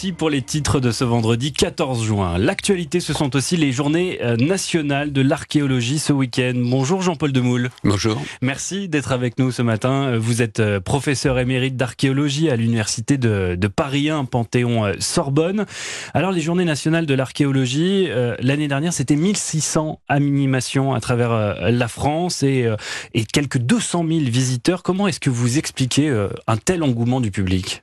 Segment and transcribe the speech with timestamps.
[0.00, 2.38] Voici pour les titres de ce vendredi 14 juin.
[2.38, 6.54] L'actualité, ce sont aussi les journées euh, nationales de l'archéologie ce week-end.
[6.56, 7.68] Bonjour Jean-Paul Demoule.
[7.84, 8.18] Bonjour.
[8.40, 10.16] Merci d'être avec nous ce matin.
[10.16, 15.66] Vous êtes euh, professeur émérite d'archéologie à l'université de, Paris 1, Panthéon-Sorbonne.
[16.14, 18.08] Alors les journées nationales de l'archéologie,
[18.40, 22.66] l'année dernière, c'était 1600 animations à travers la France et,
[23.12, 24.82] et quelques 200 000 visiteurs.
[24.82, 26.10] Comment est-ce que vous expliquez
[26.46, 27.82] un tel engouement du public?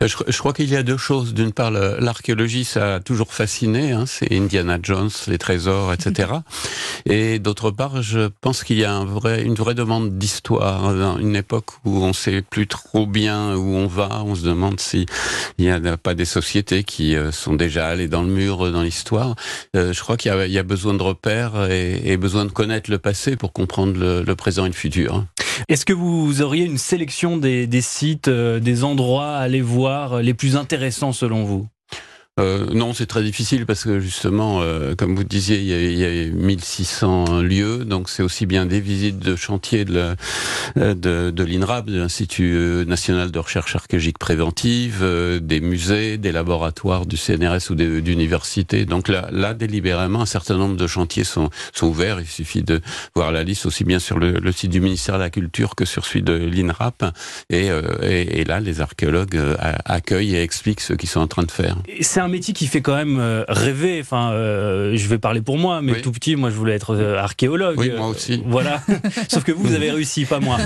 [0.00, 1.34] Je, je, crois qu'il y a deux choses.
[1.34, 3.90] D'une part, l'archéologie, ça a toujours fasciné.
[3.90, 6.30] Hein, c'est Indiana Jones, les trésors, etc.
[7.04, 10.94] Et d'autre part, je pense qu'il y a un vrai, une vraie demande d'histoire.
[10.94, 14.78] Dans une époque où on sait plus trop bien où on va, on se demande
[14.78, 15.06] s'il
[15.58, 19.34] n'y a pas des sociétés qui euh, sont déjà allées dans le mur dans l'histoire.
[19.74, 22.88] Euh, je crois qu'il y, y, a besoin de repères et, et, besoin de connaître
[22.88, 25.24] le passé pour comprendre le, le présent et le futur.
[25.68, 30.34] Est-ce que vous auriez une sélection des, sites, euh, des endroits à aller voir les
[30.34, 31.66] plus intéressants selon vous?
[32.38, 35.80] Euh, non, c'est très difficile parce que justement, euh, comme vous disiez, il y, a,
[35.80, 40.14] il y a 1600 lieux, donc c'est aussi bien des visites de chantier de,
[40.76, 46.30] euh, de, de l'INRAP, de l'Institut national de recherche archéologique préventive, euh, des musées, des
[46.30, 48.84] laboratoires du CNRS ou d'universités.
[48.84, 52.20] Donc là, là, délibérément, un certain nombre de chantiers sont, sont ouverts.
[52.20, 52.80] Il suffit de
[53.16, 55.84] voir la liste aussi bien sur le, le site du ministère de la Culture que
[55.84, 57.04] sur celui de l'INRAP.
[57.50, 57.68] Et,
[58.02, 59.40] et, et, là, les archéologues
[59.84, 61.76] accueillent et expliquent ce qu'ils sont en train de faire
[62.28, 63.98] métier qui fait quand même euh, rêver.
[64.00, 67.18] Enfin, euh, je vais parler pour moi, mais tout petit, moi, je voulais être euh,
[67.18, 67.78] archéologue.
[67.78, 68.42] Oui, moi aussi.
[68.46, 68.82] Voilà.
[69.28, 70.58] Sauf que vous, vous avez réussi, pas moi.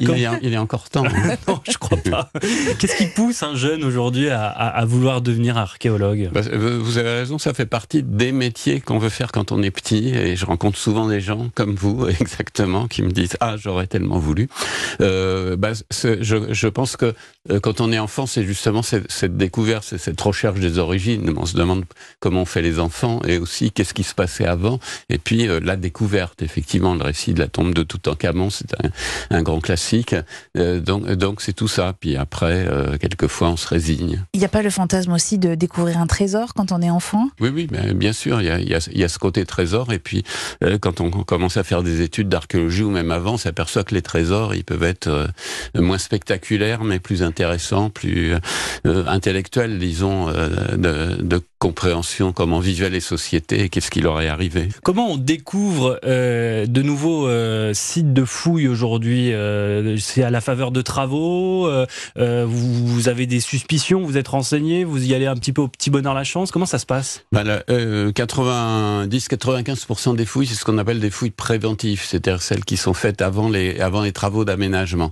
[0.00, 1.04] il, il, est, encore temps.
[1.04, 1.36] Hein.
[1.48, 2.30] non, je crois pas.
[2.78, 6.30] Qu'est-ce qui pousse un jeune aujourd'hui à, à, vouloir devenir archéologue?
[6.32, 9.70] Bah, Vous avez raison, ça fait partie des métiers qu'on veut faire quand on est
[9.70, 10.08] petit.
[10.08, 14.18] Et je rencontre souvent des gens comme vous, exactement, qui me disent Ah, j'aurais tellement
[14.18, 14.48] voulu.
[15.00, 17.14] Euh, bah, je, je, pense que
[17.62, 21.32] quand on est enfant, c'est justement cette, cette découverte, cette recherche des origines.
[21.36, 21.84] On se demande
[22.20, 24.78] comment on fait les enfants et aussi qu'est-ce qui se passait avant.
[25.08, 29.36] Et puis euh, la découverte, effectivement, le récit de la tombe de Toutankhamon, c'est un,
[29.36, 30.14] un, grand classique.
[30.56, 31.94] Euh, donc donc c'est tout ça.
[31.98, 34.24] Puis après, euh, quelquefois, on se résigne.
[34.34, 37.28] Il n'y a pas le fantasme aussi de découvrir un trésor quand on est enfant?
[37.40, 38.40] Oui, oui, bien, bien sûr.
[38.40, 39.92] Il y, a, il, y a, il y, a, ce côté trésor.
[39.92, 40.24] Et puis
[40.80, 44.02] quand on commence à faire des études d'archéologie ou même avant, on s'aperçoit que les
[44.02, 45.28] trésors, ils peuvent être
[45.74, 48.34] moins spectaculaires, mais plus intéressants, plus
[48.84, 54.28] intellectuels, disons euh, de, de, compréhension, comment vivaient les sociétés et qu'est-ce qui leur est
[54.28, 54.68] arrivé.
[54.84, 60.40] Comment on découvre euh, de nouveaux euh, sites de fouilles aujourd'hui euh, C'est à la
[60.40, 61.68] faveur de travaux
[62.16, 65.68] vous, vous, avez des suspicions Vous êtes renseigné Vous y allez un petit peu au
[65.68, 67.24] petit bonheur la chance Comment ça se passe?
[67.32, 72.94] Ben 90-95% des fouilles, c'est ce qu'on appelle des fouilles préventives, c'est-à-dire celles qui sont
[72.94, 75.10] faites avant les, avant les travaux d'aménagement.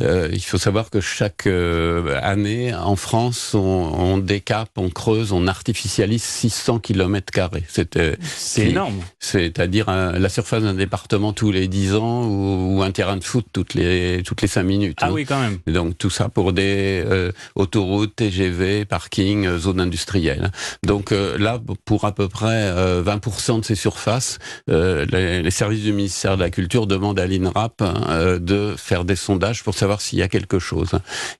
[0.00, 5.87] il faut savoir que chaque année, en France, on, on décape, on creuse, on artificie
[5.88, 7.64] 600 km carrés.
[7.68, 7.96] C'est
[8.58, 9.00] énorme.
[9.18, 13.74] C'est-à-dire la surface d'un département tous les 10 ans ou, un terrain de foot toutes
[13.74, 14.98] les toutes les 5 minutes.
[15.00, 15.10] Ah hein.
[15.12, 15.58] oui, quand même.
[15.66, 20.50] donc tout ça pour des euh, autoroutes, TGV, parking, euh, zones industrielles.
[20.84, 22.72] Donc euh, là, pour à peu près
[23.02, 24.38] 20% de ces surfaces,
[24.68, 29.16] les, les, services du ministère de la Culture demandent à l'INRAP hein, de faire des
[29.16, 30.90] sondages pour savoir s'il y a quelque chose.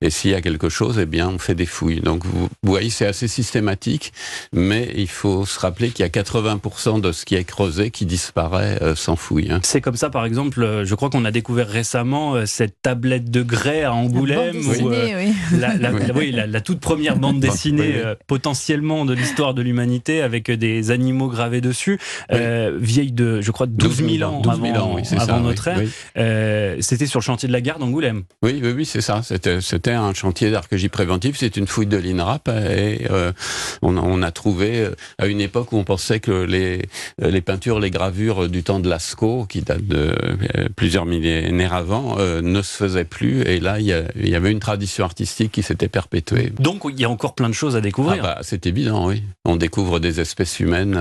[0.00, 2.00] Et s'il y a quelque chose, eh bien, on fait des fouilles.
[2.00, 4.12] Donc vous, vous voyez, c'est assez systématique
[4.52, 8.06] mais il faut se rappeler qu'il y a 80% de ce qui est creusé qui
[8.06, 9.50] disparaît euh, sans fouille.
[9.50, 9.60] Hein.
[9.62, 13.30] C'est comme ça, par exemple, euh, je crois qu'on a découvert récemment euh, cette tablette
[13.30, 15.32] de grès à Angoulême, où, oui.
[15.58, 20.90] La, la, oui, la, toute première bande dessinée potentiellement de l'histoire de l'humanité avec des
[20.90, 21.98] animaux gravés dessus,
[22.30, 26.78] vieille de, je crois, 12 000 ans 12 000 avant, ans, avant ça, notre ère.
[26.80, 28.24] C'était sur le chantier de la gare d'Angoulême.
[28.42, 29.22] Oui, oui, oui c'est ça.
[29.22, 31.36] C'était un chantier d'archéologie préventive.
[31.38, 33.06] C'est une fouille de l'INRAP et
[33.82, 36.82] on, on a trouvé euh, à une époque où on pensait que les,
[37.22, 40.14] euh, les peintures, les gravures du temps de Lascaux, qui datent de
[40.56, 43.42] euh, plusieurs millénaires avant, ne se faisaient plus.
[43.42, 46.52] Et là, il y, avait une tradition artistique qui s'était perpétuée.
[46.58, 48.22] Donc, il y a encore plein de choses à découvrir.
[48.24, 49.22] Ah bah, c'est évident, oui.
[49.44, 50.98] On découvre des espèces humaines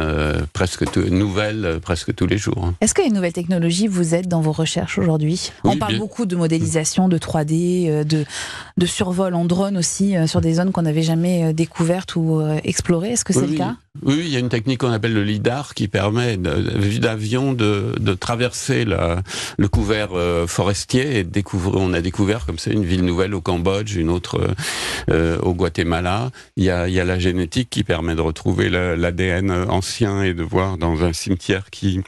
[0.54, 2.64] presque nouvelles, presque tous les jours.
[2.66, 2.76] Hein.
[2.82, 5.52] Est-ce que les nouvelles technologies vous aident dans vos recherches aujourd'hui?
[5.64, 8.26] On parle beaucoup de modélisation, de 3D, de,
[8.78, 13.16] de survol en drone aussi sur des zones qu'on n'avait jamais découvertes ou explorées.
[13.18, 13.78] Est-ce que c'est le cas?
[14.04, 18.14] Oui, il y a une technique qu'on appelle le lidar qui permet d'avion de, de,
[18.14, 19.24] traverser la,
[19.58, 21.82] le couvert euh, forestier et découvrir.
[21.82, 24.40] On a découvert comme ça une ville nouvelle au Cambodge, une autre
[25.10, 26.30] euh, au Guatemala.
[26.58, 30.36] Il y, a, il y a la génétique qui permet de retrouver l'ADN ancien et
[30.36, 32.02] de voir dans un cimetière qui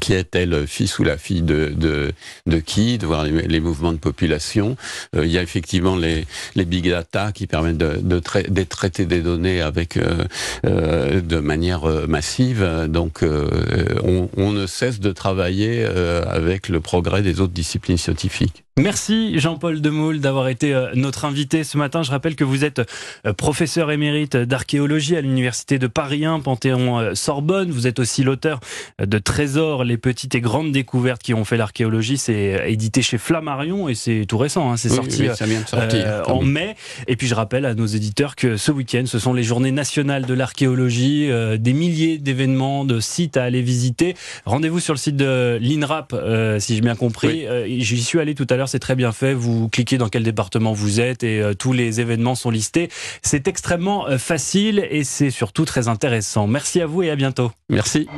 [0.00, 2.12] qui est le fils ou la fille de, de,
[2.46, 4.76] de qui, de voir les, mouvements de population.
[5.16, 9.20] Euh, il y a effectivement les, les big data qui permettent de, de, traiter des
[9.20, 10.24] données avec euh,
[10.66, 12.86] euh, de manière massive.
[12.88, 18.63] Donc on, on, ne cesse de travailler avec le progrès des autres disciplines scientifiques.
[18.76, 22.02] Merci Jean-Paul Demoule d'avoir été euh, notre invité ce matin.
[22.02, 22.82] Je rappelle que vous êtes
[23.24, 27.70] euh, professeur émérite d'archéologie à l'université de Paris 1, Panthéon-Sorbonne.
[27.70, 28.58] Vous êtes aussi l'auteur
[28.98, 32.18] de Trésors, les petites et grandes découvertes qui ont fait l'archéologie.
[32.18, 34.72] C'est édité chez Flammarion et c'est tout récent.
[34.72, 34.76] Hein.
[34.76, 36.74] C'est sorti euh, en mai.
[37.06, 40.26] Et puis je rappelle à nos éditeurs que ce week-end, ce sont les journées nationales
[40.26, 41.30] de l'archéologie.
[41.60, 44.16] des milliers d'événements, de sites à aller visiter.
[44.46, 46.12] Rendez-vous sur le site de l'INRAP,
[46.58, 47.46] si j'ai bien compris.
[47.68, 49.34] J'y suis allé tout à l'heure c'est très bien fait.
[49.34, 52.88] Vous cliquez dans quel département vous êtes et euh, tous les événements sont listés.
[53.22, 56.46] C'est extrêmement euh, facile et c'est surtout très intéressant.
[56.46, 57.50] Merci à vous et à bientôt.
[57.68, 58.08] Merci.